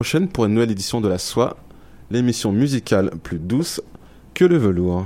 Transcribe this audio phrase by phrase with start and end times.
[0.00, 1.56] prochaine pour une nouvelle édition de La Soie,
[2.12, 3.80] l'émission musicale plus douce
[4.32, 5.04] que le velours.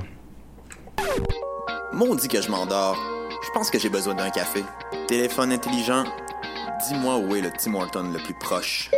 [1.95, 2.99] Maudit que je m'endors.
[3.43, 4.63] Je pense que j'ai besoin d'un café.
[5.09, 6.05] Téléphone intelligent,
[6.87, 8.91] dis-moi où est le Tim Horton le plus proche.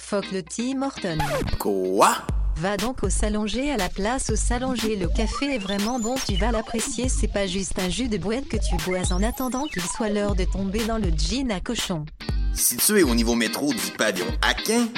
[0.00, 1.18] Fuck le Tim Horton.
[1.60, 2.16] Quoi?
[2.56, 4.96] Va donc au Salonger à la place au Salonger.
[4.96, 7.08] Le café est vraiment bon, tu vas l'apprécier.
[7.08, 10.34] C'est pas juste un jus de boîte que tu bois en attendant qu'il soit l'heure
[10.34, 12.04] de tomber dans le jean à cochon.
[12.52, 14.88] Situé au niveau métro du pavillon Aquin,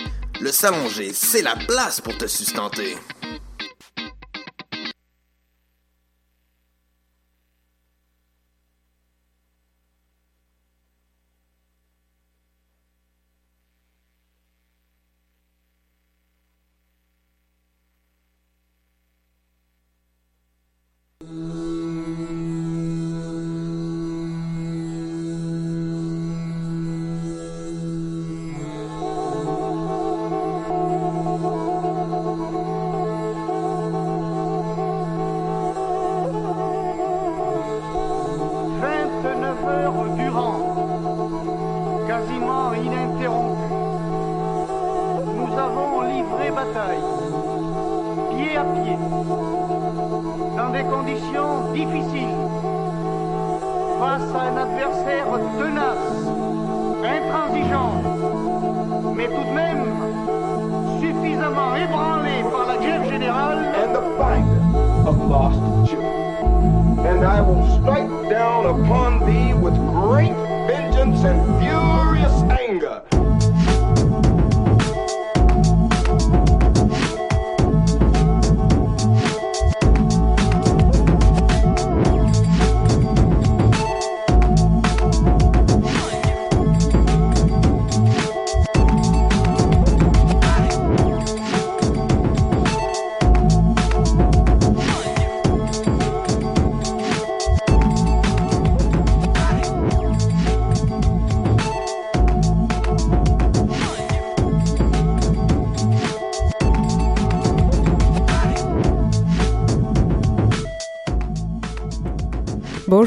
[0.41, 2.97] le Salonger, c'est la place pour te sustenter.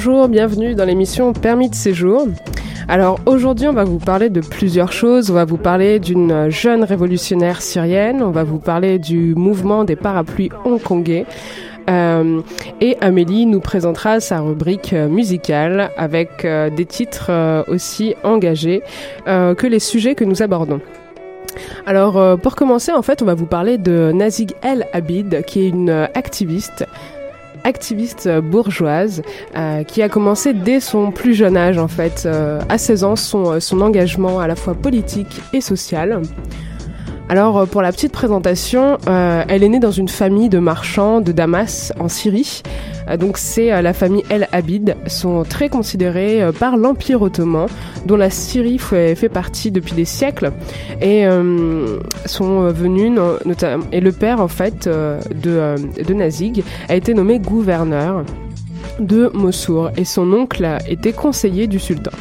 [0.04, 2.28] Bonjour, bienvenue dans l'émission Permis de séjour.
[2.88, 5.30] Alors aujourd'hui, on va vous parler de plusieurs choses.
[5.30, 8.24] On va vous parler d'une jeune révolutionnaire syrienne.
[8.24, 11.28] On va vous parler du mouvement des parapluies hongkongais.
[11.88, 12.42] Euh,
[12.82, 18.82] et Amélie nous présentera sa rubrique musicale avec euh, des titres euh, aussi engagés
[19.28, 20.82] que les sujets que nous abordons.
[21.86, 25.70] Alors pour commencer, en fait, on va vous parler de Nazig El Abid, qui est
[25.70, 26.88] une activiste
[27.64, 29.22] activiste bourgeoise
[29.56, 33.16] euh, qui a commencé dès son plus jeune âge en fait, euh, à 16 ans,
[33.16, 36.22] son, euh, son engagement à la fois politique et social.
[37.30, 41.32] Alors euh, pour la petite présentation, elle est née dans une famille de marchands de
[41.32, 42.64] Damas en Syrie.
[43.10, 47.68] Euh, donc c'est euh, la famille El Abid, sont très considérés euh, par l'Empire ottoman,
[48.06, 50.52] dont la Syrie fait, partie depuis des siècles,
[51.02, 51.26] et
[52.26, 57.40] sont venus no- notamment et le père en fait de, de Nazig a été nommé
[57.40, 58.24] gouverneur
[59.00, 62.12] de Mossour et son oncle était conseiller du sultan.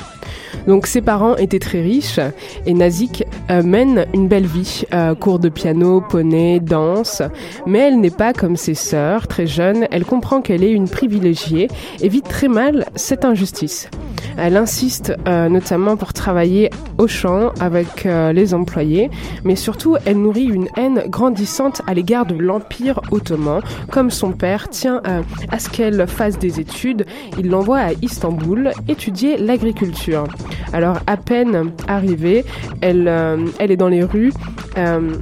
[0.66, 2.20] Donc ses parents étaient très riches
[2.66, 7.22] et Nazik euh, mène une belle vie, euh, cours de piano, poney, danse,
[7.66, 11.68] mais elle n'est pas comme ses sœurs, très jeune, elle comprend qu'elle est une privilégiée
[12.00, 13.88] et vit très mal cette injustice.
[14.36, 19.10] Elle insiste euh, notamment pour travailler au champ avec euh, les employés,
[19.44, 23.60] mais surtout elle nourrit une haine grandissante à l'égard de l'Empire ottoman,
[23.90, 25.20] comme son père tient à,
[25.54, 27.04] à ce qu'elle fasse des études,
[27.38, 30.24] il l'envoie à Istanbul étudier l'agriculture.
[30.72, 32.44] Alors à peine arrivée,
[32.80, 34.32] elle, euh, est dans les rues.
[34.76, 35.14] euh,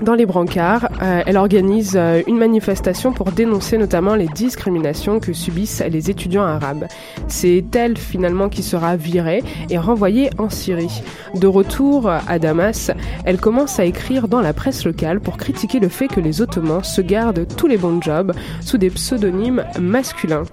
[0.00, 5.82] dans les brancards, euh, elle organise une manifestation pour dénoncer notamment les discriminations que subissent
[5.88, 6.88] les étudiants arabes.
[7.28, 11.02] C'est elle finalement qui sera virée et renvoyée en Syrie.
[11.34, 12.90] De retour à Damas,
[13.24, 16.82] elle commence à écrire dans la presse locale pour critiquer le fait que les Ottomans
[16.82, 20.44] se gardent tous les bons jobs sous des pseudonymes masculins.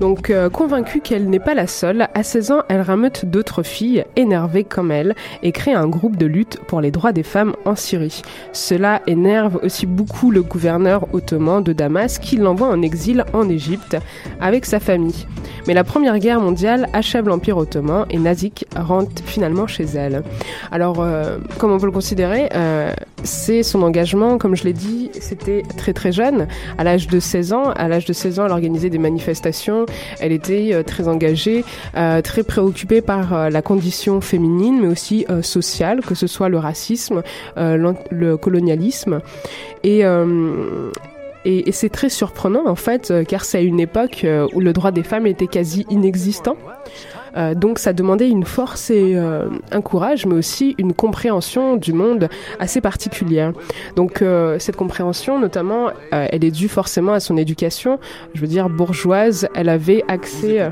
[0.00, 4.04] Donc euh, convaincue qu'elle n'est pas la seule, à 16 ans, elle rameute d'autres filles
[4.16, 7.74] énervées comme elle et crée un groupe de lutte pour les droits des femmes en
[7.74, 8.22] Syrie.
[8.52, 13.96] Cela énerve aussi beaucoup le gouverneur ottoman de Damas qui l'envoie en exil en Égypte
[14.40, 15.26] avec sa famille.
[15.66, 20.22] Mais la Première Guerre mondiale achève l'Empire ottoman et Nazik rentre finalement chez elle.
[20.70, 22.92] Alors, euh, comme on peut le considérer, euh,
[23.24, 26.46] c'est son engagement, comme je l'ai dit, c'était très très jeune.
[26.78, 29.86] À l'âge de 16 ans, à l'âge de 16 ans, elle organisait des manifestations.
[30.20, 31.64] Elle était euh, très engagée,
[31.96, 36.58] euh, très préoccupée par euh, la condition féminine, mais aussi sociale, que ce soit le
[36.58, 37.22] racisme,
[37.56, 39.20] le colonialisme.
[39.84, 40.02] Et
[41.44, 45.02] et, c'est très surprenant en fait, car c'est à une époque où le droit des
[45.02, 46.56] femmes était quasi inexistant.
[47.38, 51.92] Euh, donc ça demandait une force et euh, un courage, mais aussi une compréhension du
[51.92, 53.52] monde assez particulière.
[53.96, 57.98] Donc euh, cette compréhension, notamment, elle est due forcément à son éducation.
[58.34, 60.70] Je veux dire bourgeoise, elle avait accès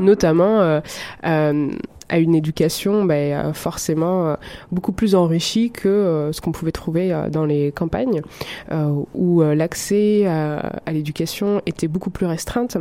[0.00, 0.80] notamment
[1.22, 4.36] à une éducation ben, forcément
[4.70, 8.22] beaucoup plus enrichie que ce qu'on pouvait trouver dans les campagnes,
[9.14, 12.76] où l'accès à l'éducation était beaucoup plus restreinte.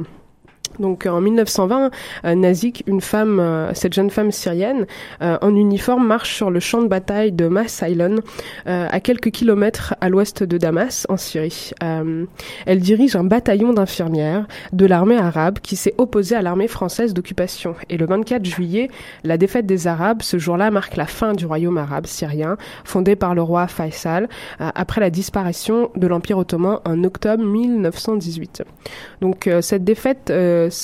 [0.81, 1.91] Donc en 1920,
[2.25, 4.87] euh, Nazik, une femme, euh, cette jeune femme syrienne,
[5.21, 8.15] euh, en uniforme, marche sur le champ de bataille de Masailon,
[8.65, 11.71] à quelques kilomètres à l'ouest de Damas, en Syrie.
[11.79, 17.75] elle dirige un bataillon d'infirmières de l'armée arabe qui s'est opposée à l'armée française d'occupation.
[17.89, 18.89] Et le 24 juillet,
[19.23, 23.35] la défaite des Arabes, ce jour-là, marque la fin du royaume arabe syrien, fondé par
[23.35, 24.27] le roi Faisal,
[24.59, 28.63] après la disparition de l'Empire ottoman en octobre 1918.
[29.21, 30.31] Donc cette défaite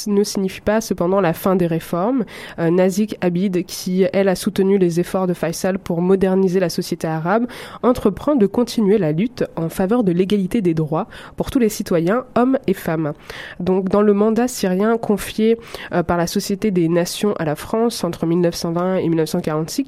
[0.08, 2.26] ne signifie pas cependant la fin des réformes.
[2.60, 7.08] Euh, Nazik Abid, qui elle a soutenu les efforts de Faisal pour moderniser la société
[7.08, 7.48] arabe,
[7.84, 12.26] entreprend de continuer la lutte en faveur de l'égalité des droits pour tous les citoyens,
[12.36, 13.14] hommes et femmes.
[13.60, 15.58] Donc dans le mandat syrien confié
[15.94, 19.86] euh, par la Société des Nations à la France entre 1920 et 1946,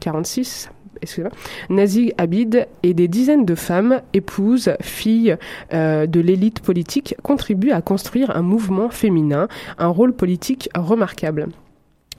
[0.00, 0.70] 46,
[1.70, 5.36] Nazi Abid et des dizaines de femmes, épouses, filles
[5.72, 11.48] euh, de l'élite politique contribuent à construire un mouvement féminin, un rôle politique remarquable.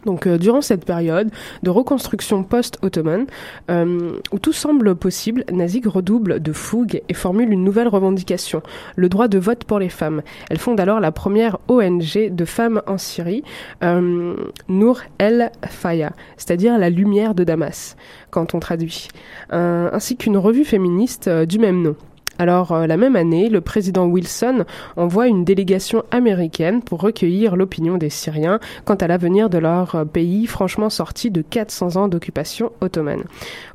[0.06, 1.30] Donc euh, durant cette période
[1.64, 3.26] de reconstruction post-ottomane,
[3.70, 8.62] euh, où tout semble possible, Nazik redouble de fougue et formule une nouvelle revendication,
[8.96, 10.22] le droit de vote pour les femmes.
[10.50, 13.44] Elle fonde alors la première ONG de femmes en Syrie,
[13.84, 14.36] euh,
[14.68, 17.96] Nour El Faya, c'est-à-dire la lumière de Damas,
[18.30, 19.08] quand on traduit,
[19.52, 21.96] ainsi qu'une revue féministe du même nom.
[22.40, 24.66] Alors, euh, la même année, le président Wilson
[24.98, 30.06] envoie une délégation américaine pour recueillir l'opinion des Syriens quant à l'avenir de leur euh,
[30.06, 33.24] pays franchement sorti de 400 ans d'occupation ottomane.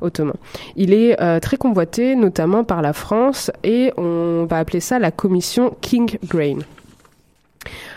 [0.01, 0.35] Ottoman.
[0.75, 5.11] Il est euh, très convoité, notamment par la France, et on va appeler ça la
[5.11, 6.59] commission King Grain.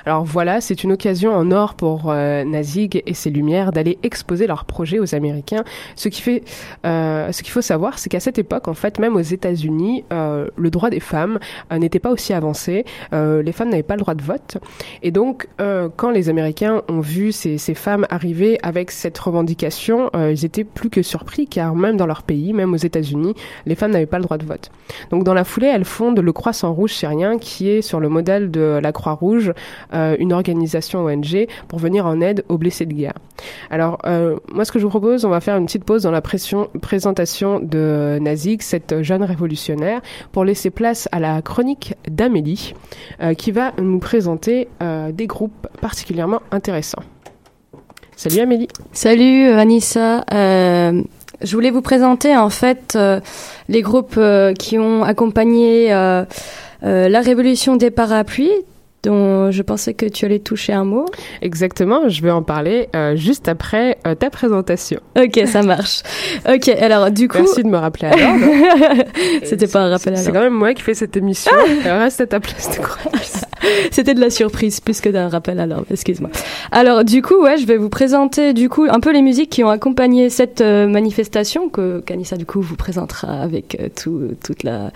[0.04, 4.46] Alors voilà, c'est une occasion en or pour euh, Nazig et ses Lumières d'aller exposer
[4.46, 5.64] leurs projets aux Américains.
[5.94, 6.43] Ce qui fait,
[6.84, 10.49] euh, ce qu'il faut savoir, c'est qu'à cette époque, en fait, même aux États-Unis, euh,
[10.56, 11.38] le droit des femmes
[11.72, 12.84] euh, n'était pas aussi avancé.
[13.12, 14.58] Euh, les femmes n'avaient pas le droit de vote.
[15.02, 15.49] Et donc,
[15.96, 20.90] quand les Américains ont vu ces, ces femmes arriver avec cette revendication, ils étaient plus
[20.90, 23.34] que surpris, car même dans leur pays, même aux États-Unis,
[23.66, 24.70] les femmes n'avaient pas le droit de vote.
[25.10, 28.50] Donc, dans la foulée, elles fondent le Croissant Rouge syrien, qui est sur le modèle
[28.50, 29.52] de la Croix Rouge
[29.92, 33.14] euh, une organisation ONG pour venir en aide aux blessés de guerre.
[33.70, 36.10] Alors, euh, moi, ce que je vous propose, on va faire une petite pause dans
[36.10, 40.00] la présentation de Nazik, cette jeune révolutionnaire,
[40.32, 42.74] pour laisser place à la chronique d'Amélie,
[43.20, 44.68] euh, qui va nous présenter
[45.12, 47.02] des groupes particulièrement intéressants.
[48.16, 48.68] Salut Amélie.
[48.92, 50.24] Salut Anissa.
[50.30, 52.96] je voulais vous présenter en fait
[53.68, 54.18] les groupes
[54.58, 58.64] qui ont accompagné la révolution des parapluies
[59.02, 61.06] dont je pensais que tu allais toucher un mot.
[61.40, 65.00] Exactement, je vais en parler euh, juste après euh, ta présentation.
[65.16, 66.02] Ok, ça marche.
[66.49, 67.38] ok, alors du coup...
[67.38, 69.04] Merci de me rappeler à l'ordre.
[69.43, 70.25] C'était pas un rappel à l'ordre.
[70.25, 71.52] C'est quand même moi qui fais cette émission.
[71.85, 72.82] reste à ta place de
[73.90, 76.30] C'était de la surprise plus que d'un rappel à l'ordre, excuse-moi.
[76.71, 79.64] Alors du coup, ouais, je vais vous présenter du coup un peu les musiques qui
[79.64, 84.90] ont accompagné cette euh, manifestation que Kanissa du coup vous présentera avec tout, toute la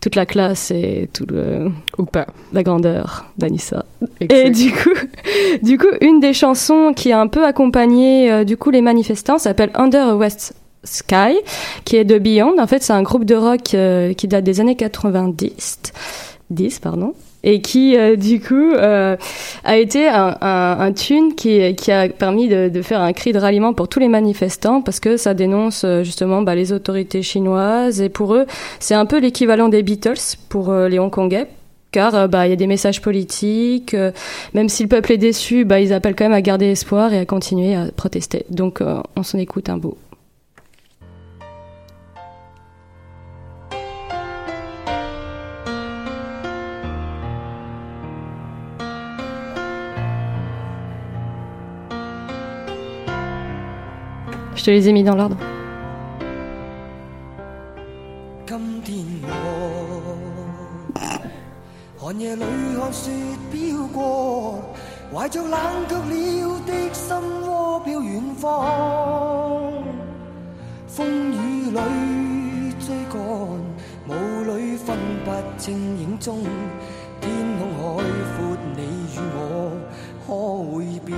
[0.00, 3.84] toute la classe et tout le ou pas la grandeur d'Anissa.
[4.20, 4.94] Et du coup,
[5.62, 9.38] du coup, une des chansons qui a un peu accompagné euh, du coup les manifestants
[9.38, 10.54] s'appelle Under a West
[10.84, 11.36] Sky,
[11.84, 12.58] qui est de Beyond.
[12.58, 15.78] En fait, c'est un groupe de rock euh, qui date des années 90,
[16.48, 19.16] 10 pardon et qui euh, du coup euh,
[19.64, 23.32] a été un, un, un tune qui, qui a permis de, de, faire un cri
[23.32, 27.22] de ralliement pour tous les manifestants parce que ça dénonce euh, justement bah, les autorités
[27.22, 28.00] chinoises.
[28.00, 28.46] Et pour eux
[28.78, 31.46] c'est un peu l'équivalent des Beatles pour les Hongkongais
[31.92, 33.96] car bah il y a des messages politiques
[34.54, 37.18] même si le peuple est déçu bah ils appellent quand même à garder espoir et
[37.18, 38.44] à continuer à protester.
[38.50, 38.80] Donc
[39.16, 39.96] on s'en écoute un beau
[74.07, 74.13] 雾
[74.43, 76.43] 里分不清影踪。
[77.19, 78.03] 天空海
[78.37, 78.81] 阔，你
[79.15, 79.39] 与我
[80.27, 80.27] 可
[80.71, 81.17] 会变？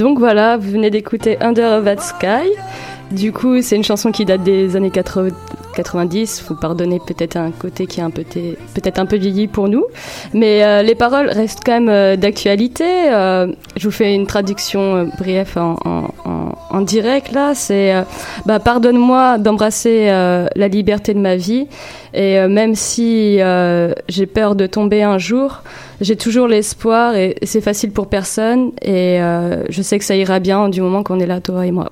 [0.00, 2.50] Donc voilà, vous venez d'écouter Under a That Sky.
[3.10, 5.28] Du coup, c'est une chanson qui date des années 80
[5.74, 6.40] 90.
[6.40, 9.84] Faut pardonner peut-être un côté qui est un peu peut-être un peu vieilli pour nous,
[10.34, 12.84] mais euh, les paroles restent quand même euh, d'actualité.
[13.12, 17.54] Euh, je vous fais une traduction brève en, direct là.
[17.54, 17.92] C'est
[18.46, 21.66] bah, pardonne-moi d'embrasser la liberté de ma vie
[22.14, 23.38] et même si
[24.08, 25.62] j'ai peur de tomber un jour,
[26.00, 29.18] j'ai toujours l'espoir et c'est facile pour personne et
[29.68, 31.90] je sais que ça ira bien du moment qu'on est là toi et moi.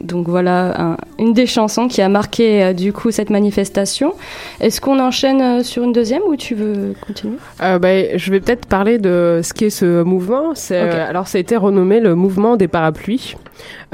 [0.00, 4.14] Donc voilà une des chansons qui a marqué euh, du coup cette manifestation.
[4.60, 7.36] Est-ce qu'on enchaîne euh, sur une deuxième ou tu veux continuer?
[7.62, 10.52] Euh, ben, je vais peut-être parler de ce qu'est ce mouvement.
[10.70, 13.36] Alors, ça a été renommé le mouvement des parapluies.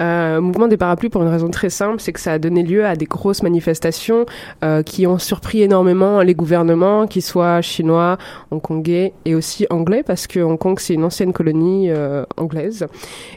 [0.00, 2.86] Euh, mouvement des parapluies pour une raison très simple, c'est que ça a donné lieu
[2.86, 4.24] à des grosses manifestations
[4.64, 8.16] euh, qui ont surpris énormément les gouvernements, qu'ils soient chinois,
[8.50, 12.86] hongkongais et aussi anglais, parce que Hong Kong c'est une ancienne colonie euh, anglaise.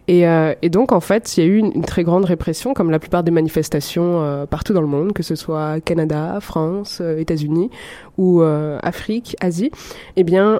[0.07, 0.23] Et,
[0.61, 2.99] et donc en fait, il y a eu une, une très grande répression, comme la
[2.99, 7.69] plupart des manifestations euh, partout dans le monde, que ce soit Canada, France, euh, États-Unis
[8.17, 9.71] ou euh, Afrique, Asie.
[10.15, 10.59] Eh bien,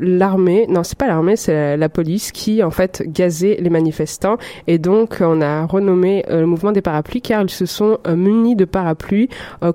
[0.00, 4.36] l'armée, non, c'est pas l'armée, c'est la, police qui en fait gazait les manifestants.
[4.66, 8.64] Et donc, on a renommé le mouvement des parapluies car ils se sont munis de
[8.64, 9.28] parapluies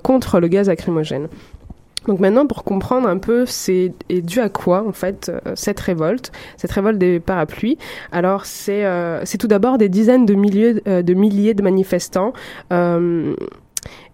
[0.03, 1.27] contre le gaz lacrymogène.
[2.07, 5.79] Donc maintenant, pour comprendre un peu, c'est est dû à quoi en fait euh, cette
[5.79, 7.77] révolte, cette révolte des parapluies.
[8.11, 12.33] Alors c'est euh, c'est tout d'abord des dizaines de milliers euh, de milliers de manifestants.
[12.73, 13.35] euh,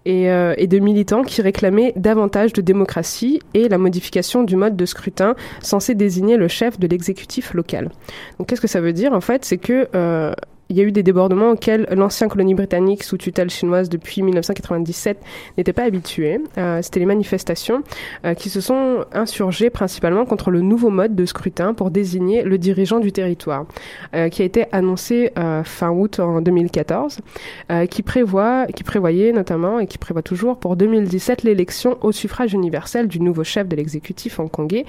[0.06, 4.76] et, euh, et de militants qui réclamaient davantage de démocratie et la modification du mode
[4.76, 7.90] de scrutin censé désigner le chef de l'exécutif local.
[8.38, 9.44] Donc qu'est-ce que ça veut dire en fait?
[9.44, 10.32] C'est que euh,
[10.70, 15.18] il y a eu des débordements auxquels l'ancienne colonie britannique sous tutelle chinoise depuis 1997
[15.56, 16.40] n'était pas habituée.
[16.58, 17.82] Euh, C'était les manifestations
[18.24, 22.58] euh, qui se sont insurgées principalement contre le nouveau mode de scrutin pour désigner le
[22.58, 23.64] dirigeant du territoire,
[24.14, 25.32] euh, qui a été annoncé
[25.64, 27.18] fin août en 2014,
[27.70, 32.52] euh, qui prévoit, qui prévoyait notamment et qui prévoit toujours pour 2017 l'élection au suffrage
[32.52, 34.84] universel du nouveau chef de l'exécutif hongkongais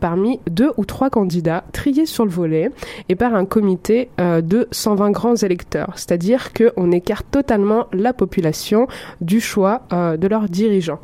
[0.00, 2.70] parmi deux ou trois candidats triés sur le volet
[3.08, 8.86] et par un comité de 120 grands électeurs, c'est-à-dire qu'on écarte totalement la population
[9.20, 11.00] du choix euh, de leurs dirigeants.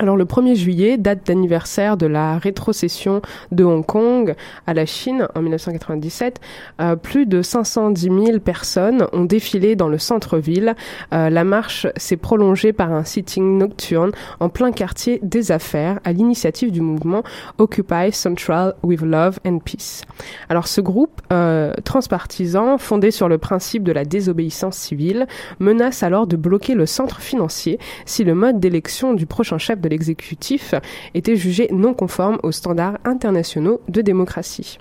[0.00, 5.26] Alors le 1er juillet, date d'anniversaire de la rétrocession de Hong Kong à la Chine
[5.34, 6.38] en 1997,
[6.80, 10.76] euh, plus de 510 000 personnes ont défilé dans le centre-ville.
[11.12, 16.12] Euh, la marche s'est prolongée par un sitting nocturne en plein quartier des affaires à
[16.12, 17.24] l'initiative du mouvement
[17.58, 20.02] Occupy Central with Love and Peace.
[20.48, 25.26] Alors ce groupe euh, transpartisan, fondé sur le principe de la désobéissance civile,
[25.58, 29.87] menace alors de bloquer le centre financier si le mode d'élection du prochain chef de
[29.88, 30.74] l'exécutif
[31.14, 34.78] était jugé non conforme aux standards internationaux de démocratie.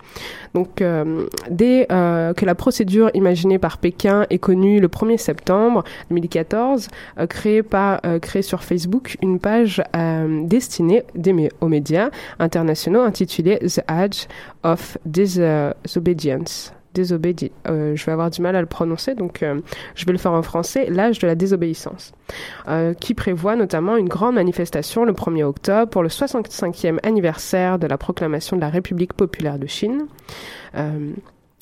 [0.54, 5.84] Donc, euh, dès euh, que la procédure imaginée par Pékin est connue le 1er septembre
[6.10, 6.88] 2014,
[7.20, 7.28] euh,
[7.76, 9.82] euh, créée sur Facebook une page
[10.44, 11.04] destinée
[11.62, 12.10] aux médias
[12.40, 14.28] internationaux intitulée The Age
[14.64, 16.74] of Disobedience.
[17.68, 19.60] Euh, je vais avoir du mal à le prononcer, donc euh,
[19.96, 22.14] je vais le faire en français, l'âge de la désobéissance,
[22.68, 27.88] euh, qui prévoit notamment une grande manifestation le 1er octobre pour le 65e anniversaire de
[27.88, 30.08] la proclamation de la République populaire de Chine.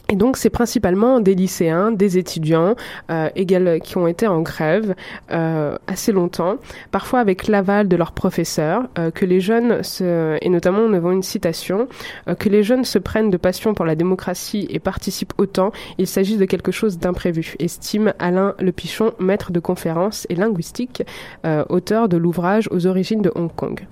[0.10, 2.76] Et donc, c'est principalement des lycéens, des étudiants,
[3.10, 4.94] euh, égales, qui ont été en grève
[5.32, 6.58] euh, assez longtemps,
[6.92, 11.12] parfois avec l'aval de leurs professeurs, euh, que les jeunes, se, et notamment nous avons
[11.12, 11.88] une citation,
[12.28, 16.08] euh, que les jeunes se prennent de passion pour la démocratie et participent autant, il
[16.08, 21.04] s'agit de quelque chose d'imprévu, estime Alain Lepichon, maître de conférences et linguistique,
[21.46, 23.88] euh, auteur de l'ouvrage aux origines de Hong Kong.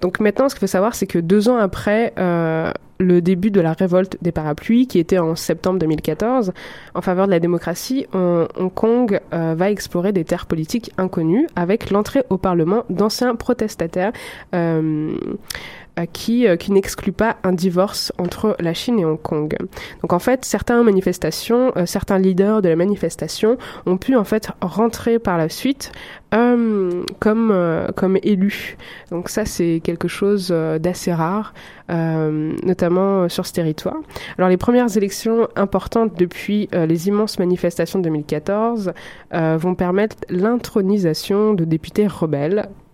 [0.00, 3.60] Donc maintenant, ce qu'il faut savoir, c'est que deux ans après, euh, le début de
[3.60, 6.52] la révolte des parapluies qui était en septembre 2014
[6.94, 12.24] en faveur de la démocratie, Hong Kong va explorer des terres politiques inconnues avec l'entrée
[12.30, 14.12] au Parlement d'anciens protestataires
[16.12, 19.56] qui, qui n'exclut pas un divorce entre la Chine et Hong Kong.
[20.02, 25.18] Donc en fait, certaines manifestations, certains leaders de la manifestation ont pu en fait rentrer
[25.18, 25.92] par la suite
[26.34, 28.76] euh, comme, euh, comme élus.
[29.10, 31.54] Donc ça, c'est quelque chose euh, d'assez rare,
[31.88, 33.96] notamment sur ce territoire.
[34.38, 38.92] Alors les premières élections importantes depuis les immenses manifestations de 2014
[39.32, 42.85] vont permettre l'intronisation de députés rebelles euh,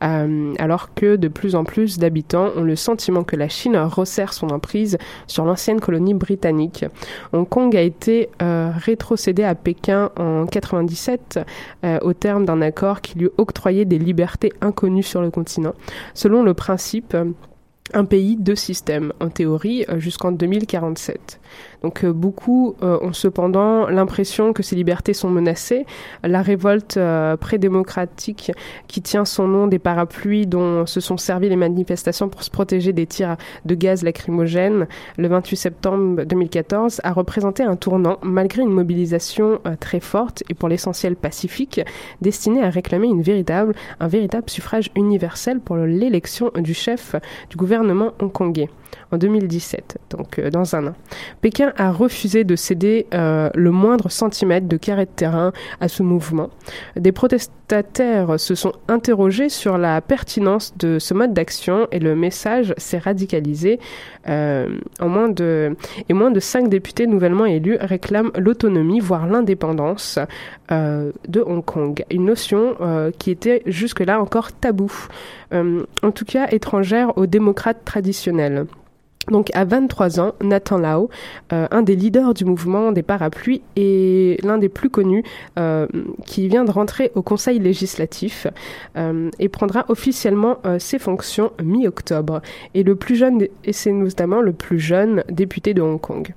[0.00, 4.50] alors que de plus en plus d'habitants ont le sentiment que la Chine resserre son
[4.50, 6.84] emprise sur l'ancienne colonie britannique.
[7.32, 11.40] Hong Kong a été euh, rétrocédé à Pékin en 97
[11.84, 15.74] euh, au terme d'un accord qui lui octroyait des libertés inconnues sur le continent,
[16.14, 17.16] selon le principe
[17.92, 21.38] un pays, deux systèmes, en théorie, jusqu'en 2047.
[21.84, 25.84] Donc euh, beaucoup euh, ont cependant l'impression que ces libertés sont menacées.
[26.22, 28.52] La révolte euh, pré-démocratique
[28.88, 32.94] qui tient son nom des parapluies dont se sont servis les manifestations pour se protéger
[32.94, 33.36] des tirs
[33.66, 34.86] de gaz lacrymogène
[35.18, 40.70] le 28 septembre 2014 a représenté un tournant malgré une mobilisation très forte et pour
[40.70, 41.82] l'essentiel pacifique
[42.22, 47.14] destinée à réclamer un véritable suffrage universel pour l'élection du chef
[47.50, 48.70] du gouvernement hongkongais
[49.12, 50.94] en 2017, donc euh, dans un an.
[51.40, 56.02] Pékin a refusé de céder euh, le moindre centimètre de carré de terrain à ce
[56.02, 56.50] mouvement.
[56.96, 62.74] Des protestataires se sont interrogés sur la pertinence de ce mode d'action et le message
[62.76, 63.78] s'est radicalisé.
[64.28, 65.76] Euh, en moins de,
[66.08, 70.18] et moins de cinq députés nouvellement élus réclament l'autonomie, voire l'indépendance
[70.70, 72.76] de Hong Kong, une notion
[73.18, 74.90] qui était jusque-là encore tabou,
[75.52, 78.66] en tout cas étrangère aux démocrates traditionnels.
[79.30, 81.10] Donc à 23 ans, Nathan Lau,
[81.52, 85.24] euh, un des leaders du mouvement des parapluies et l'un des plus connus,
[85.58, 85.86] euh,
[86.26, 88.46] qui vient de rentrer au Conseil législatif
[88.96, 92.40] euh, et prendra officiellement ses fonctions mi-octobre.
[92.74, 96.34] Et le plus jeune, et c'est notamment le plus jeune député de Hong Kong.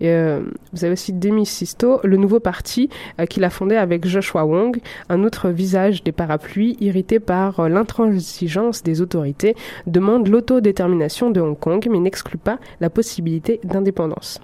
[0.00, 2.88] Vous avez aussi Demi Sisto, le nouveau parti
[3.28, 4.78] qu'il a fondé avec Joshua Wong,
[5.08, 9.56] un autre visage des parapluies irrité par l'intransigeance des autorités,
[9.86, 14.40] demande l'autodétermination de Hong Kong mais n'exclut pas la possibilité d'indépendance.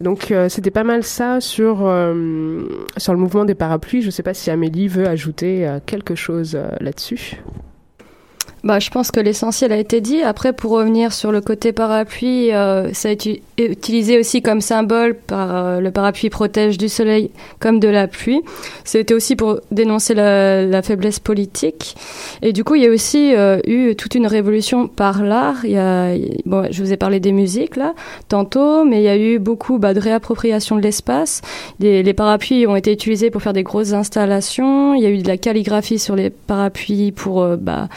[0.00, 1.76] Donc c'était pas mal ça sur
[2.96, 4.02] sur le mouvement des parapluies.
[4.02, 7.40] Je ne sais pas si Amélie veut ajouter quelque chose là-dessus.
[8.64, 10.22] Bah, je pense que l'essentiel a été dit.
[10.22, 15.14] Après, pour revenir sur le côté parapluie, euh, ça a été utilisé aussi comme symbole
[15.14, 18.40] par euh, le parapluie protège du soleil comme de la pluie.
[18.84, 21.94] C'était aussi pour dénoncer la, la, faiblesse politique.
[22.40, 25.66] Et du coup, il y a aussi euh, eu toute une révolution par l'art.
[25.66, 26.14] Il y a,
[26.46, 27.92] bon, je vous ai parlé des musiques là
[28.28, 31.42] tantôt, mais il y a eu beaucoup bah, de réappropriation de l'espace.
[31.80, 34.94] Les, les parapluies ont été utilisés pour faire des grosses installations.
[34.94, 37.90] Il y a eu de la calligraphie sur les parapluies pour bah,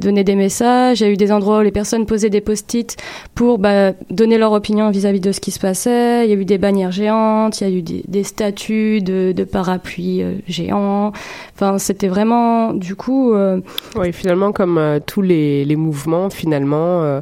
[0.00, 1.00] donner des messages.
[1.00, 2.96] Il y a eu des endroits où les personnes posaient des post-it
[3.34, 6.26] pour bah, donner leur opinion vis-à-vis de ce qui se passait.
[6.26, 10.22] Il y a eu des bannières géantes, il y a eu des, statues de, parapluies
[10.22, 11.12] euh, géants.
[11.54, 13.32] Enfin, c'était vraiment, du coup...
[13.34, 13.60] Euh,
[13.96, 17.20] oui, finalement, comme euh, tous les, les, mouvements, finalement,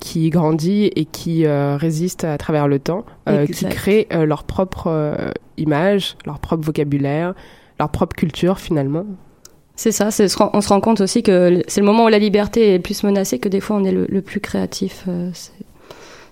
[0.00, 3.04] qui grandissent et qui résistent à travers le temps,
[3.52, 7.34] qui créent leur propre image, leur propre vocabulaire,
[7.78, 9.04] leur propre culture, finalement.
[9.78, 10.08] C'est ça,
[10.52, 13.38] on se rend compte aussi que c'est le moment où la liberté est plus menacée
[13.38, 15.04] que des fois on est le, plus créatif.
[15.06, 15.30] Euh,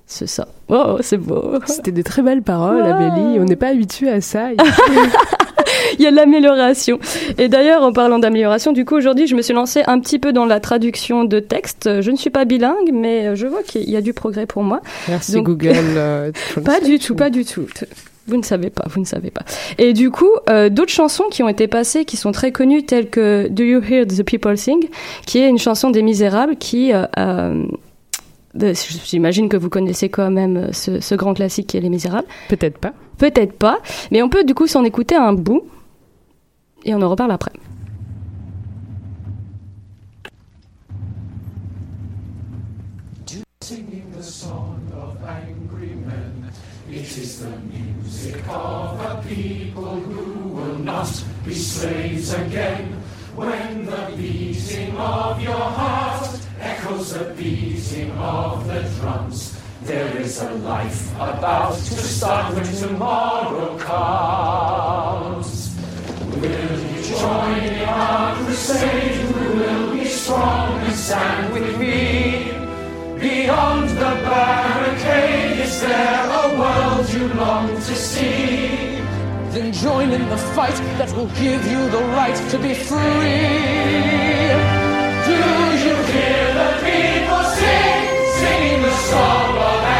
[0.04, 0.48] c'est ça.
[0.68, 1.60] Oh, c'est beau.
[1.64, 3.38] C'était de très belles paroles, Amélie.
[3.38, 4.48] On n'est pas habitué à ça.
[5.98, 6.98] Il y a de l'amélioration.
[7.38, 10.32] Et d'ailleurs, en parlant d'amélioration, du coup, aujourd'hui, je me suis lancée un petit peu
[10.32, 12.00] dans la traduction de texte.
[12.00, 14.80] Je ne suis pas bilingue, mais je vois qu'il y a du progrès pour moi.
[15.06, 15.72] Merci Google.
[15.76, 16.32] Euh,
[16.64, 17.66] pas du tout, pas du tout.
[18.26, 19.42] Vous ne savez pas, vous ne savez pas.
[19.78, 23.08] Et du coup, euh, d'autres chansons qui ont été passées, qui sont très connues, telles
[23.08, 24.88] que Do You Hear the People Sing,
[25.26, 27.64] qui est une chanson des Misérables, qui euh, euh
[29.04, 32.26] J'imagine que vous connaissez quand même ce, ce, grand classique qui est Les Misérables.
[32.48, 32.94] Peut-être pas.
[33.18, 33.80] Peut-être pas.
[34.10, 35.62] Mais on peut du coup s'en écouter un bout.
[36.86, 37.52] Et on en reparle après.
[48.48, 52.92] Of a people who will not be slaves again.
[53.34, 60.50] When the beating of your heart echoes the beating of the drums, there is a
[60.50, 65.76] life about to start when tomorrow comes.
[66.40, 69.14] Will you join in our crusade?
[69.14, 72.52] Who will be strong and stand with me?
[73.20, 75.60] Beyond the barricade?
[75.60, 78.25] Is there a world you long to see?
[80.16, 83.36] In the fight that will give you the right to be free.
[85.28, 85.38] Do
[85.86, 88.00] you hear the people sing,
[88.40, 89.95] singing the song of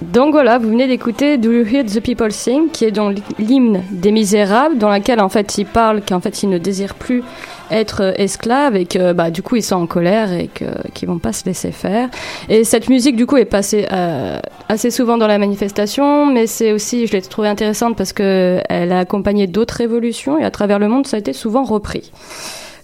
[0.00, 3.82] Donc voilà, vous venez d'écouter Do You Hear the People Sing, qui est donc l'hymne
[3.90, 7.22] des Misérables, dans laquelle en fait ils parlent qu'en fait ils ne désirent plus
[7.70, 10.48] être euh, esclaves et que bah du coup ils sont en colère et
[10.94, 12.08] qu'ils vont pas se laisser faire.
[12.48, 16.72] Et cette musique du coup est passée euh, assez souvent dans la manifestation, mais c'est
[16.72, 20.78] aussi je l'ai trouvée intéressante parce que elle a accompagné d'autres révolutions et à travers
[20.78, 22.12] le monde ça a été souvent repris.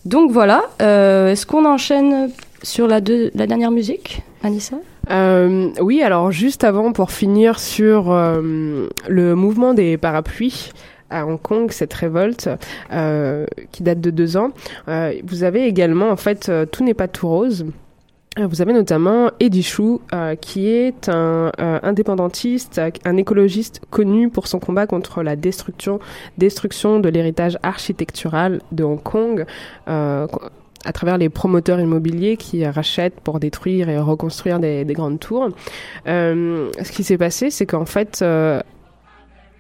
[0.05, 2.29] Donc voilà, euh, est-ce qu'on enchaîne
[2.63, 4.77] sur la, deux- la dernière musique, Anissa?
[5.11, 10.71] Euh, oui, alors juste avant, pour finir sur euh, le mouvement des parapluies
[11.11, 12.49] à Hong Kong, cette révolte
[12.93, 14.51] euh, qui date de deux ans,
[14.89, 17.67] euh, vous avez également, en fait, euh, tout n'est pas tout rose.
[18.39, 24.29] Euh, Vous avez notamment Eddie Chou, euh, qui est un euh, indépendantiste, un écologiste connu
[24.29, 26.01] pour son combat contre la destruction,
[26.39, 29.45] destruction de l'héritage architectural de Hong Kong.
[29.89, 30.27] euh,
[30.85, 35.49] à travers les promoteurs immobiliers qui rachètent pour détruire et reconstruire des, des grandes tours.
[36.07, 38.61] Euh, ce qui s'est passé, c'est qu'en fait, euh,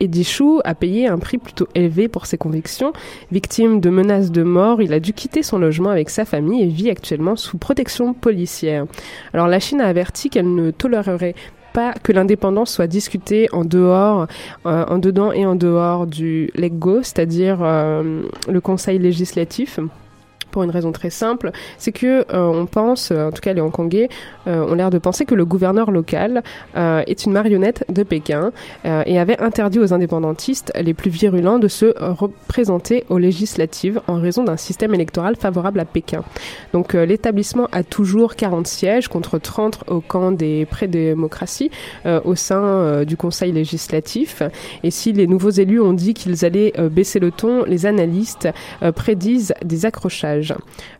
[0.00, 2.92] Eddie Chou a payé un prix plutôt élevé pour ses convictions.
[3.32, 6.66] Victime de menaces de mort, il a dû quitter son logement avec sa famille et
[6.66, 8.86] vit actuellement sous protection policière.
[9.32, 11.34] Alors la Chine a averti qu'elle ne tolérerait
[11.72, 14.26] pas que l'indépendance soit discutée en dehors,
[14.66, 19.80] euh, en dedans et en dehors du LEGO, c'est-à-dire euh, le Conseil législatif
[20.54, 23.60] pour une raison très simple, c'est que euh, on pense, euh, en tout cas les
[23.60, 24.08] Hongkongais,
[24.46, 26.44] euh, ont l'air de penser que le gouverneur local
[26.76, 28.52] est une marionnette de Pékin
[28.84, 34.44] et avait interdit aux indépendantistes les plus virulents de se représenter aux législatives en raison
[34.44, 36.22] d'un système électoral favorable à Pékin.
[36.72, 41.70] Donc l'établissement a toujours 40 sièges contre 30 au camp des pré-démocraties
[42.04, 44.42] au sein du Conseil législatif.
[44.82, 48.48] Et si les nouveaux élus ont dit qu'ils allaient baisser le ton, les analystes
[48.94, 50.43] prédisent des accrochages.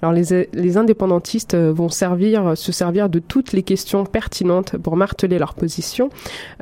[0.03, 5.39] Alors les, indépendantistes euh, vont servir, se servir de toutes les questions pertinentes pour marteler
[5.39, 6.11] leur position,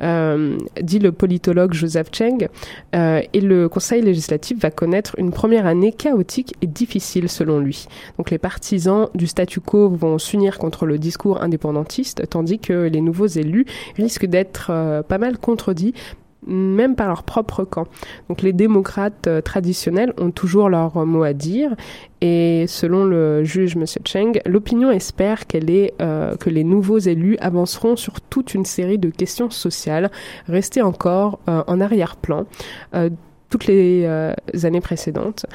[0.01, 2.47] euh, dit le politologue Joseph Cheng,
[2.95, 7.87] euh, et le Conseil législatif va connaître une première année chaotique et difficile selon lui.
[8.17, 13.01] Donc les partisans du statu quo vont s'unir contre le discours indépendantiste, tandis que les
[13.01, 13.65] nouveaux élus
[13.97, 14.67] risquent d'être
[15.07, 15.93] pas mal contredits
[16.47, 17.87] même par leur propre camp.
[18.29, 21.75] Donc les démocrates euh, traditionnels ont toujours leur euh, mot à dire
[22.21, 23.85] et selon le juge M.
[24.05, 29.09] Cheng, l'opinion espère est, euh, que les nouveaux élus avanceront sur toute une série de
[29.09, 30.09] questions sociales
[30.47, 32.45] restées encore en arrière-plan.
[33.49, 34.07] Toutes les
[34.63, 35.45] années précédentes,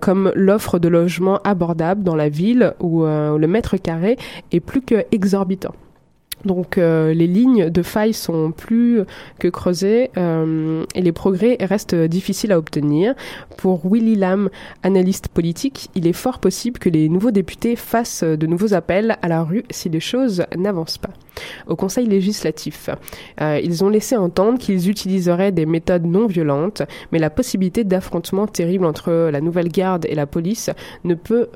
[0.00, 4.16] comme l'offre de logements abordables dans la ville où euh, le mètre carré
[4.52, 5.74] est plus que exorbitant.
[6.44, 9.02] Donc euh, les lignes de faille sont plus
[9.38, 13.14] que creusées euh, et les progrès restent difficiles à obtenir.
[13.56, 14.48] Pour Willy Lam,
[14.82, 19.28] analyste politique, il est fort possible que les nouveaux députés fassent de nouveaux appels à
[19.28, 21.10] la rue si les choses n'avancent pas.
[21.66, 22.90] Au Conseil législatif,
[23.40, 28.46] euh, ils ont laissé entendre qu'ils utiliseraient des méthodes non violentes, mais la possibilité d'affrontements
[28.46, 30.70] terribles entre la nouvelle garde et la police
[31.04, 31.48] ne peut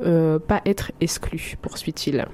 [0.46, 2.26] pas être exclue, poursuit-il.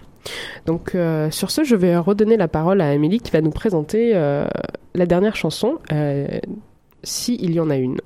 [0.66, 4.12] Donc euh, sur ce, je vais redonner la parole à Amélie qui va nous présenter
[4.14, 4.46] euh,
[4.94, 6.26] la dernière chanson, euh,
[7.02, 7.98] si il y en a une.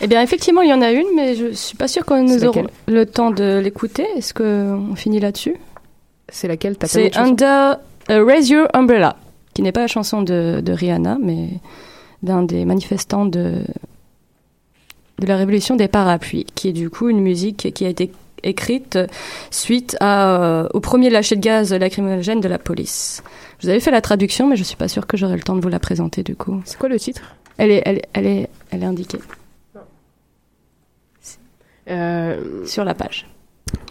[0.00, 2.44] Eh bien, effectivement, il y en a une, mais je suis pas sûre qu'on nous
[2.44, 4.06] aurons le temps de l'écouter.
[4.16, 5.56] Est-ce qu'on finit là-dessus?
[6.28, 6.76] C'est laquelle?
[6.76, 9.16] T'as C'est Under Raise Your Umbrella,
[9.54, 11.48] qui n'est pas la chanson de, de Rihanna, mais
[12.22, 13.62] d'un des manifestants de,
[15.18, 18.10] de la révolution des parapluies, qui est du coup une musique qui a été
[18.42, 18.98] écrite
[19.50, 23.22] suite à, euh, au premier lâcher de gaz lacrymogène de la police.
[23.62, 25.60] Vous avez fait la traduction, mais je suis pas sûre que j'aurai le temps de
[25.60, 26.60] vous la présenter du coup.
[26.64, 27.22] C'est quoi le titre?
[27.56, 29.18] Elle est, elle, elle est, elle est indiquée
[31.90, 33.26] Euh, sur la page.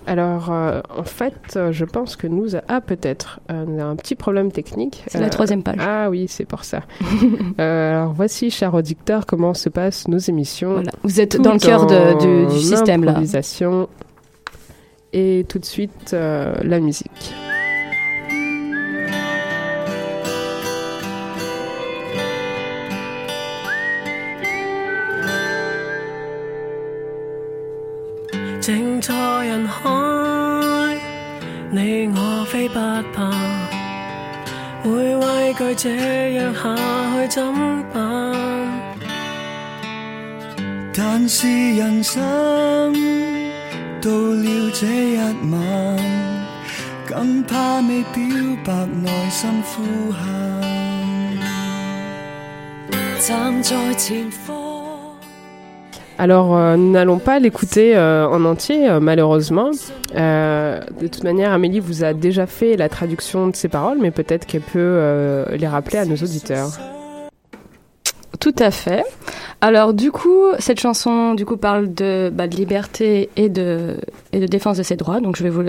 [0.06, 2.56] Alors, euh, en fait, je pense que nous...
[2.56, 3.40] a- Ah, peut-être.
[3.52, 5.04] Euh, un petit problème technique.
[5.08, 5.78] C'est la troisième page.
[5.80, 6.82] Ah oui, c'est pour ça.
[7.58, 10.74] Alors, voici, cher auditeur, comment se passent nos émissions.
[10.74, 10.92] Voilà.
[11.04, 13.20] Vous êtes dans le cœur de- du, du système là
[15.07, 15.13] improvisation.
[15.15, 17.13] Et tout de suite, euh, la musique.「
[28.63, 29.13] 正在
[29.45, 30.97] 人海，
[31.73, 32.79] 你我非不
[33.13, 33.31] 怕，
[34.85, 36.75] 会畏惧这样下
[37.17, 37.43] 去怎
[37.93, 38.33] 办？
[40.95, 42.23] 但是人生
[44.07, 45.17] 到了这一
[45.51, 45.99] 晚，
[47.09, 48.23] 更怕未表
[48.65, 50.21] 白内心呼喊。
[53.21, 54.57] 站在前方。
[56.19, 59.71] Alors, euh, nous n'allons pas l'écouter euh, en entier, euh, malheureusement.
[60.15, 64.11] Euh, de toute manière, Amélie vous a déjà fait la traduction de ces paroles, mais
[64.11, 66.69] peut-être qu'elle peut euh, les rappeler à nos auditeurs.
[68.39, 69.05] Tout à fait.
[69.62, 73.98] Alors du coup, cette chanson du coup parle de, bah, de liberté et de,
[74.32, 75.20] et de défense de ses droits.
[75.20, 75.64] Donc je vais vous,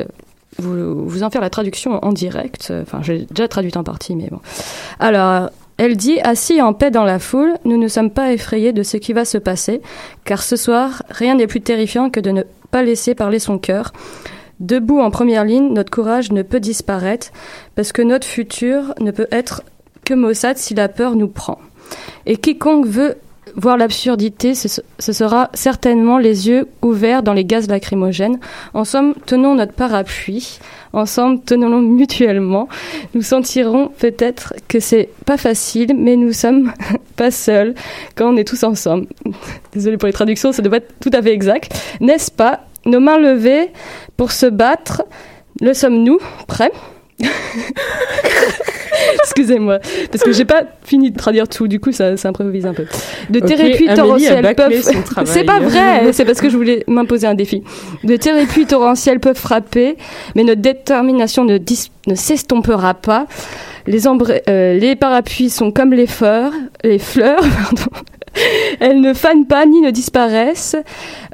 [0.58, 2.72] vous, vous en faire la traduction en direct.
[2.82, 4.40] Enfin, j'ai déjà traduit en partie, mais bon.
[5.00, 8.82] Alors, elle dit Assis en paix dans la foule, nous ne sommes pas effrayés de
[8.82, 9.80] ce qui va se passer,
[10.24, 13.92] car ce soir, rien n'est plus terrifiant que de ne pas laisser parler son cœur.
[14.58, 17.28] Debout en première ligne, notre courage ne peut disparaître,
[17.76, 19.62] parce que notre futur ne peut être
[20.04, 21.58] que maussade si la peur nous prend.
[22.26, 23.14] Et quiconque veut
[23.56, 28.38] voir l'absurdité, ce, sera certainement les yeux ouverts dans les gaz lacrymogènes.
[28.74, 30.58] En somme, tenons notre parapluie.
[30.92, 32.68] Ensemble, tenons-le mutuellement.
[33.14, 36.72] Nous sentirons peut-être que c'est pas facile, mais nous sommes
[37.16, 37.74] pas seuls
[38.14, 39.06] quand on est tous ensemble.
[39.72, 41.72] Désolée pour les traductions, ça doit être tout à fait exact.
[42.00, 42.60] N'est-ce pas?
[42.86, 43.70] Nos mains levées
[44.16, 45.02] pour se battre.
[45.60, 46.72] Le sommes-nous Prêts?
[49.22, 49.78] Excusez-moi,
[50.10, 52.84] parce que j'ai pas fini de traduire tout, du coup ça s'improvise un peu.
[53.30, 55.26] De Ok, térépuis Amélie a torrentiels bâclé peuvent.
[55.26, 57.62] C'est pas vrai, c'est parce que je voulais m'imposer un défi.
[58.04, 59.96] De térépuis torrentiels peuvent frapper,
[60.34, 63.26] mais notre détermination ne, dis- ne s'estompera pas.
[63.86, 66.52] Les, euh, les parapluies sont comme les fleurs,
[66.84, 67.90] les fleurs, pardon.
[68.80, 70.76] Elles ne fanent pas ni ne disparaissent.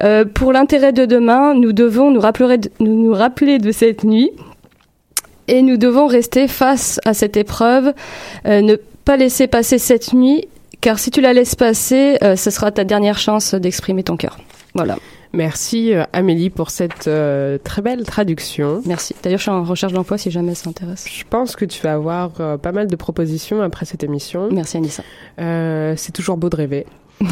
[0.03, 4.03] Euh, pour l'intérêt de demain, nous devons nous rappeler de, nous, nous rappeler de cette
[4.03, 4.31] nuit
[5.47, 7.93] et nous devons rester face à cette épreuve,
[8.45, 10.47] euh, ne pas laisser passer cette nuit,
[10.81, 14.37] car si tu la laisses passer, euh, ce sera ta dernière chance d'exprimer ton cœur.
[14.73, 14.97] Voilà.
[15.35, 18.81] Merci euh, Amélie pour cette euh, très belle traduction.
[18.85, 19.15] Merci.
[19.21, 21.05] D'ailleurs, je suis en recherche d'emploi si jamais ça t'intéresse.
[21.11, 24.49] Je pense que tu vas avoir euh, pas mal de propositions après cette émission.
[24.51, 25.03] Merci Anissa.
[25.37, 26.85] C'est toujours beau de rêver.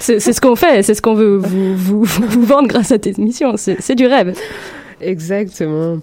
[0.00, 3.18] C'est ce qu'on fait, c'est ce qu'on veut vous, vous, vous vendre grâce à tes
[3.18, 3.56] émissions.
[3.56, 4.38] C'est c'est du rêve.
[5.00, 5.98] Exactement.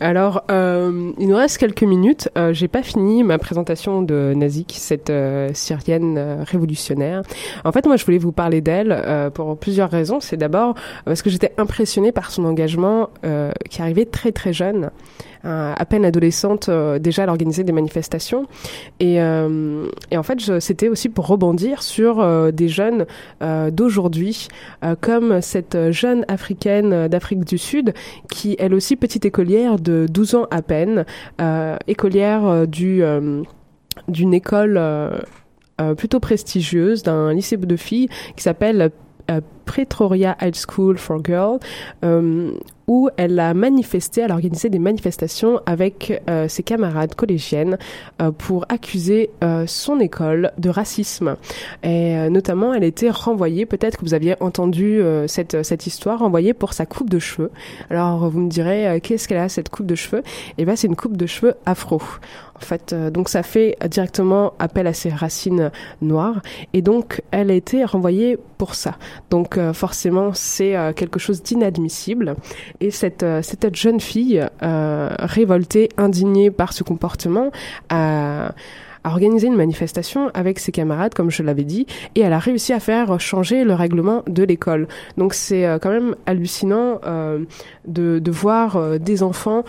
[0.00, 2.28] Alors, euh, il nous reste quelques minutes.
[2.36, 7.22] Euh, J'ai pas fini ma présentation de Nazik, cette euh, Syrienne euh, révolutionnaire.
[7.64, 10.20] En fait, moi, je voulais vous parler d'elle euh, pour plusieurs raisons.
[10.20, 14.90] C'est d'abord parce que j'étais impressionnée par son engagement euh, qui arrivait très très jeune.
[15.48, 18.46] Euh, à peine adolescente, euh, déjà elle organisait des manifestations.
[19.00, 23.06] Et, euh, en fait, c'était aussi pour rebondir sur des jeunes
[23.70, 24.48] d'aujourd'hui,
[25.00, 27.94] comme cette jeune africaine d'Afrique du Sud,
[28.30, 31.04] qui elle aussi petite écolière de 12 ans à peine,
[31.86, 33.02] écolière du
[34.08, 34.80] d'une école
[35.96, 38.90] plutôt prestigieuse, d'un lycée de filles qui s'appelle
[39.68, 41.58] Pretoria High School for Girls,
[42.02, 42.52] euh,
[42.86, 47.76] où elle a manifesté, elle a organisé des manifestations avec euh, ses camarades collégiennes
[48.22, 49.28] euh, pour accuser
[49.66, 51.36] son école de racisme.
[51.82, 56.54] Et notamment, elle a été renvoyée, peut-être que vous aviez entendu cette, cette histoire, renvoyée
[56.54, 57.50] pour sa coupe de cheveux.
[57.90, 60.22] Alors, vous me direz, qu'est-ce qu'elle a cette coupe de cheveux?
[60.56, 62.00] Eh bien, c'est une coupe de cheveux afro.
[62.56, 66.40] En fait, donc ça fait directement appel à ses racines noires.
[66.72, 68.96] Et donc, elle a été renvoyée pour ça.
[69.30, 72.36] Donc, euh, forcément, c'est euh, quelque chose d'inadmissible.
[72.80, 77.50] Et cette, euh, cette jeune fille, révoltée, indignée par ce comportement,
[77.90, 78.52] a
[79.04, 82.80] organisé une manifestation avec ses camarades, comme je l'avais dit, et elle a réussi à
[82.80, 84.86] faire changer le règlement de l'école.
[85.16, 87.00] Donc c'est quand même hallucinant
[87.86, 89.64] de, voir des enfants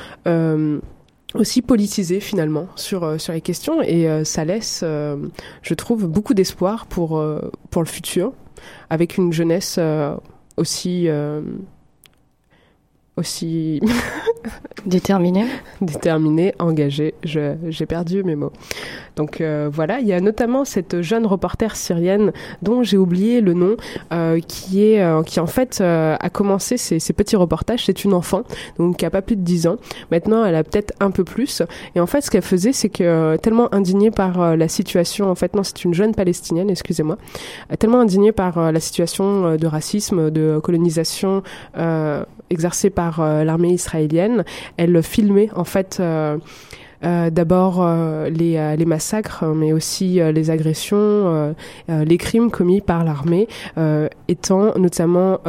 [1.36, 7.24] aussi politisés finalement sur, sur les questions, et ça laisse, je trouve, beaucoup d'espoir pour,
[7.70, 8.34] pour le futur,
[8.90, 10.16] avec une jeunesse euh,
[10.58, 11.08] aussi...
[13.20, 13.80] aussi
[14.86, 15.46] Déterminé.
[15.82, 17.14] Déterminé, engagé.
[17.24, 18.52] J'ai perdu mes mots.
[19.16, 23.54] Donc euh, voilà, il y a notamment cette jeune reporter syrienne dont j'ai oublié le
[23.54, 23.76] nom,
[24.14, 27.86] euh, qui est euh, qui en fait a commencé ses, petits reportages.
[27.86, 28.44] C'est une enfant,
[28.78, 29.78] donc qui a pas plus de 10 ans.
[30.12, 31.62] Maintenant, elle a peut-être un peu plus.
[31.96, 35.56] Et en fait, ce qu'elle faisait, c'est que tellement indignée par la situation, en fait,
[35.56, 37.18] non, c'est une jeune palestinienne, excusez-moi,
[37.78, 41.44] tellement indignée par la situation de racisme, de colonisation
[42.50, 44.44] exercée par l'armée israélienne,
[44.78, 46.02] elle filmait en fait
[47.04, 51.56] euh, d'abord euh, euh, les, massacres, mais aussi les agressions,
[51.88, 53.48] les crimes commis par l'armée,
[54.28, 55.40] étant notamment